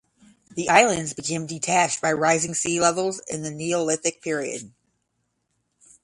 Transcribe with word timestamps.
The 0.55 0.67
islands 0.67 1.13
became 1.13 1.45
detached 1.45 2.01
by 2.01 2.11
rising 2.13 2.55
sea 2.55 2.79
levels 2.81 3.21
in 3.27 3.43
the 3.43 3.51
Neolithic 3.51 4.19
period. 4.23 4.73